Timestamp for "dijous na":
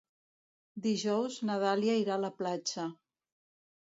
0.85-1.59